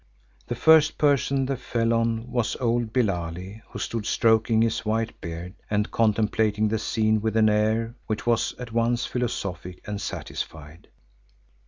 [0.47, 5.53] The first person they fell on was old Billali who stood stroking his white beard
[5.69, 10.87] and contemplating the scene with an air which was at once philosophic and satisfied.